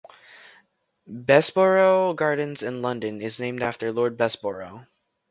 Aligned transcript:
Bessborough 1.07 2.13
Gardens 2.15 2.63
in 2.63 2.81
London 2.81 3.21
is 3.21 3.39
named 3.39 3.61
after 3.61 3.91
Lord 3.91 4.17
Bessborough. 4.17 4.87